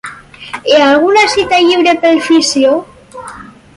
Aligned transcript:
Hi 0.69 0.77
ha 0.77 0.87
alguna 0.93 1.25
cita 1.33 1.59
lliure 1.67 1.95
pel 2.07 2.19
fisio? 2.31 2.73